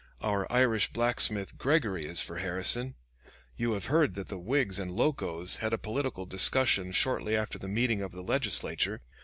[0.21, 2.95] Our Irish blacksmith Gregory is for Harrison....
[3.55, 7.67] You have heard that the Whigs and Locos had a political discussion shortly after the
[7.67, 9.03] meeting of the Legislature.